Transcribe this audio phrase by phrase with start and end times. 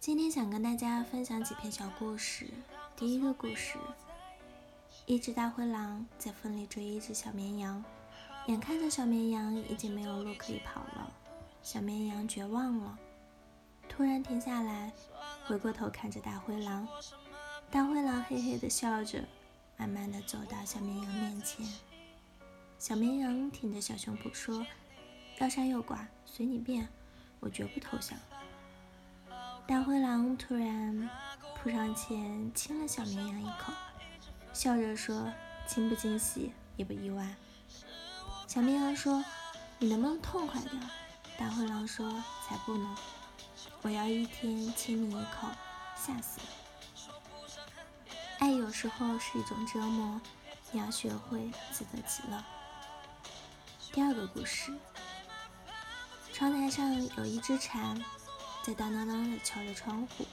[0.00, 2.46] 今天想跟大家分享几篇小故事。
[2.96, 3.76] 第一个故事：
[5.04, 7.84] 一只大灰狼在风里追一只小绵羊，
[8.46, 11.12] 眼看着小绵羊已经没有路可以跑了，
[11.62, 12.98] 小绵羊绝望了，
[13.90, 14.90] 突然停下来，
[15.44, 16.88] 回过头看着大灰狼。
[17.70, 19.22] 大灰狼嘿嘿的笑着，
[19.76, 21.66] 慢慢的走到小绵羊面前。
[22.78, 24.66] 小绵羊挺着小胸脯说
[25.40, 26.88] ：“要杀要剐，随你便，
[27.38, 28.18] 我绝不投降。”
[29.70, 31.08] 大灰狼突然
[31.54, 33.72] 扑上前亲了小绵羊一口，
[34.52, 35.32] 笑着说
[35.64, 37.36] ：“惊不惊喜，意不意外？”
[38.48, 39.24] 小绵羊说
[39.78, 40.74] ：“你能不能痛快点？”
[41.38, 42.10] 大灰狼说
[42.44, 42.96] ：“才不呢！
[43.82, 45.46] 我要一天亲你一口，
[45.94, 46.46] 吓死了。”
[48.40, 50.20] 爱有时候是一种折磨，
[50.72, 52.44] 你要学会自得其乐。
[53.92, 54.76] 第二个故事，
[56.32, 57.96] 窗台上有一只蝉。
[58.62, 60.26] 在当当当的敲着窗户，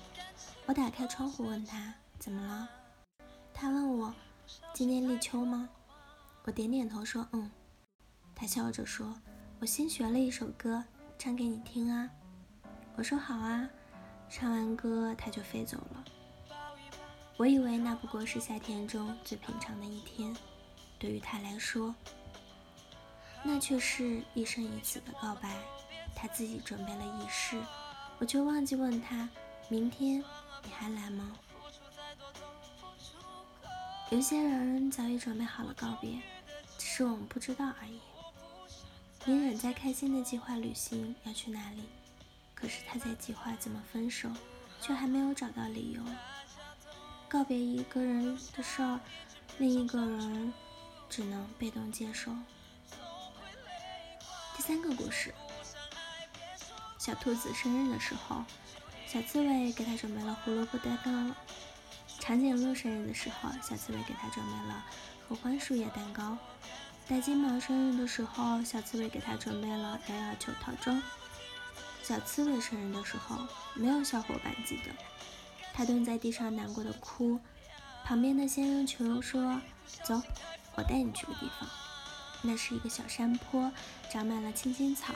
[0.65, 2.69] 我打开窗户问他怎么了。
[3.53, 4.13] 他问我
[4.73, 5.69] 今天立秋吗？
[6.43, 7.49] 我点点头说嗯。
[8.35, 9.15] 他笑着说
[9.59, 10.83] ：“我新学了一首歌，
[11.17, 12.09] 唱给你听啊。”
[12.95, 13.67] 我说好啊。
[14.29, 16.05] 唱完歌他就飞走了。
[17.37, 20.35] 我以为那不过是夏天中最平常的一天，
[20.99, 21.95] 对于他来说，
[23.41, 25.55] 那却是一生一次的告白。
[26.13, 27.57] 他自己准备了仪式。
[28.19, 29.29] 我就忘记问他，
[29.69, 30.23] 明天
[30.63, 31.33] 你还来吗？
[34.09, 36.19] 有些人早已准备好了告别，
[36.77, 37.99] 只是我们不知道而已。
[39.25, 41.83] 你仍在开心的计划旅行要去哪里，
[42.55, 44.29] 可是他在计划怎么分手，
[44.81, 46.01] 却还没有找到理由。
[47.27, 48.99] 告别一个人的事儿，
[49.57, 50.53] 另一个人
[51.09, 52.31] 只能被动接受。
[54.55, 55.33] 第三个故事。
[57.07, 58.43] 小兔子生日的时候，
[59.07, 61.33] 小刺猬给它准备了胡萝卜蛋糕。
[62.19, 64.83] 长颈鹿生日的时候，小刺猬给它准备了
[65.25, 66.37] 合欢树叶蛋糕。
[67.07, 71.01] 大金毛生日的时候，小刺猬给它准备了摇摇球套装。
[72.03, 73.37] 小刺猬生日的时候，
[73.73, 74.91] 没有小伙伴记得，
[75.73, 77.39] 它蹲在地上难过的哭。
[78.03, 79.61] 旁边的仙人球说
[80.03, 80.21] ：“走，
[80.75, 81.69] 我带你去个地方，
[82.41, 83.71] 那是一个小山坡，
[84.11, 85.13] 长满了青青草。”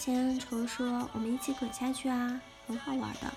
[0.00, 3.30] 仙人球说：“我们一起滚下去啊，很好玩的。”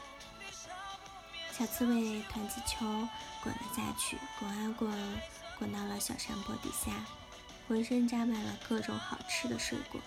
[1.51, 2.85] 小刺猬团起球，
[3.43, 4.89] 滚了下去，滚啊滚，
[5.59, 6.93] 滚到了小山坡底下，
[7.67, 9.99] 浑身扎满了各种好吃的水果。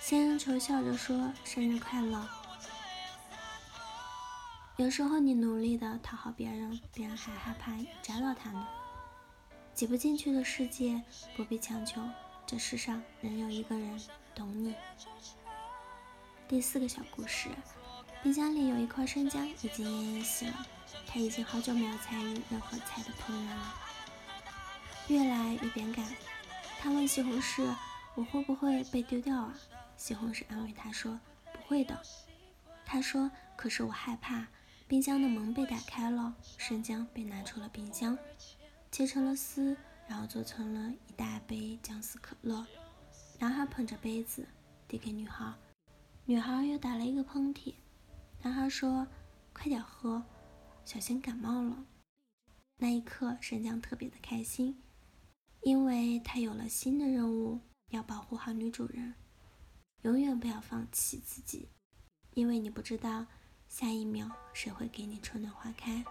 [0.00, 2.28] 仙人球笑着说：“生日快乐！”
[4.78, 7.70] 有时候你努力的讨好别人，别人还害怕
[8.02, 8.66] 扎到他呢。
[9.74, 11.00] 挤不进去的世界，
[11.36, 12.02] 不必强求。
[12.44, 14.00] 这世上仍有一个人
[14.34, 14.74] 懂你。
[16.48, 17.50] 第四个小故事，
[18.22, 20.66] 冰箱里有一块生姜，已经奄奄一息了。
[21.06, 23.74] 他已经好久没有参与任何菜的烹饪了，
[25.08, 26.06] 越来越变感。
[26.80, 27.70] 他问西红柿
[28.16, 29.54] ：“我会不会被丢掉啊？”
[29.98, 31.20] 西红柿安慰他说
[31.52, 32.00] ：“不会的。”
[32.86, 34.46] 他说：“可是我害怕。”
[34.88, 38.16] 冰箱的门被打开了，生姜被拿出了冰箱，
[38.90, 39.76] 切成了丝，
[40.06, 42.66] 然后做成了一大杯姜丝可乐。
[43.38, 44.48] 男孩捧着杯子
[44.88, 45.52] 递给女孩。
[46.28, 47.72] 女孩又打了一个喷嚏，
[48.42, 49.06] 男孩说
[49.54, 50.22] ：“快点喝，
[50.84, 51.86] 小心感冒了。”
[52.76, 54.78] 那一刻，生姜特别的开心，
[55.62, 57.58] 因为他有了新的任务，
[57.88, 59.14] 要保护好女主人。
[60.02, 61.70] 永远不要放弃自己，
[62.34, 63.24] 因为你不知道
[63.66, 66.04] 下一秒谁会给你春暖花开。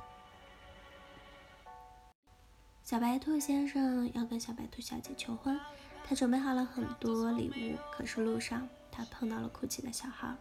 [2.82, 5.60] 小白兔先生要跟小白兔小姐求婚，
[6.04, 8.68] 他准备好了很多礼物，可是路上。
[8.98, 10.36] 他碰到了哭泣的小孩，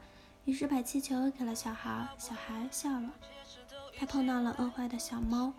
[0.47, 3.13] 于是把气球给了小孩，小孩笑了。
[3.99, 5.53] 他碰到了饿坏的小猫，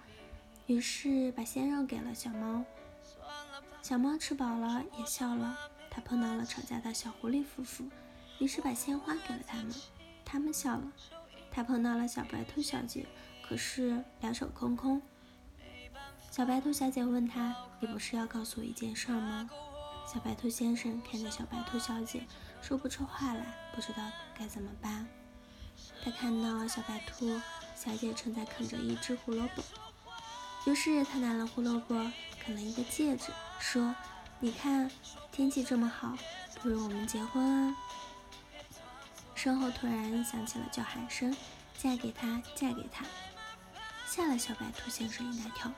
[0.65, 2.63] 于是把鲜肉给了小猫，
[3.83, 5.55] 小猫吃饱了也笑了。
[5.91, 7.85] 他碰到了吵架的小狐狸夫妇，
[8.39, 9.71] 于是把鲜花给了他们，
[10.25, 10.91] 他们笑了。
[11.51, 13.05] 他碰到了小白兔小姐，
[13.47, 14.99] 可是两手空空。
[16.31, 19.47] 小白兔小姐问他：“你不是要告诉我一件事儿吗？”
[20.05, 22.21] 小白兔先生看着小白兔小姐，
[22.61, 24.03] 说不出话来，不知道
[24.37, 25.07] 该怎么办。
[26.03, 27.39] 他看到小白兔
[27.75, 29.63] 小姐正在啃着一只胡萝卜，
[30.65, 31.95] 于是他拿了胡萝卜
[32.43, 33.95] 啃了一个戒指，说
[34.39, 34.89] ：“你看，
[35.31, 36.17] 天气这么好，
[36.61, 37.75] 不如我们结婚啊！”
[39.35, 41.35] 身后突然响起了叫喊声
[41.77, 43.05] ：“嫁给他，嫁给他！”
[44.09, 45.71] 吓了小白兔先生一大跳。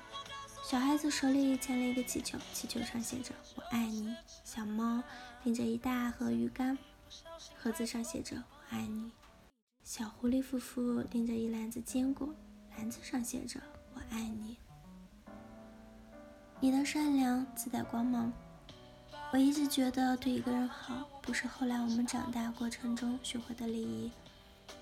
[0.70, 4.16] 小孩子手里牵了一个气球，气球上写着“我爱你”。
[4.46, 5.02] 小猫
[5.44, 6.78] 拎着一大盒鱼干，
[7.58, 9.10] 盒子上写着“我爱你”。
[9.84, 12.30] 小狐狸夫妇拎着一篮子坚果，
[12.78, 13.60] 篮子上写着
[13.96, 14.58] “我爱你”。
[16.62, 18.32] 你的善良自带光芒。
[19.34, 24.12] 我一直觉得对一个人好，不是后来我们长大过程中学会的礼仪，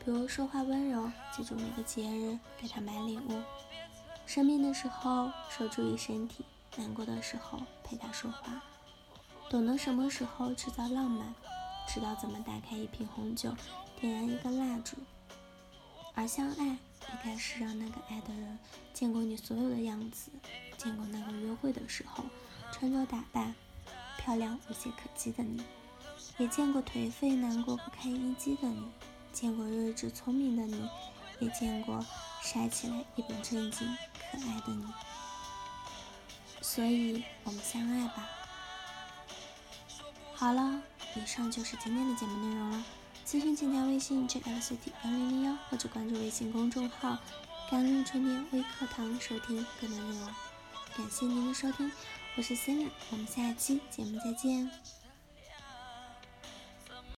[0.03, 3.41] 比如说话温柔，记住每个节日，给他买礼物，
[4.27, 6.43] 生病的时候说注意身体，
[6.75, 8.61] 难过的时候陪他说话，
[9.49, 11.33] 懂得什么时候制造浪漫，
[11.87, 13.55] 知道怎么打开一瓶红酒，
[14.01, 14.97] 点燃一根蜡烛。
[16.13, 16.77] 而相爱，应
[17.23, 18.59] 该是让那个爱的人
[18.93, 20.29] 见过你所有的样子，
[20.77, 22.25] 见过那个约会的时候
[22.73, 23.55] 穿着打扮。
[24.17, 25.63] 漂亮无懈可击的你，
[26.37, 28.83] 也见过颓废难过不堪一击的你，
[29.31, 30.89] 见过睿智聪明的你，
[31.39, 32.05] 也见过
[32.43, 33.87] 傻起来一本正经
[34.41, 34.85] 爱的你。
[36.61, 38.29] 所以，我们相爱吧。
[40.33, 40.81] 好了，
[41.15, 42.83] 以上就是今天的节目内容了。
[43.25, 47.17] 咨询请加微信 jlct 幺零零幺，或者关注微信公众号
[47.69, 50.27] “甘露春天微课堂”收听更多内容。
[50.95, 51.91] 感谢您的收听。
[52.35, 54.69] 我是 Cindy，我们下期节目再见。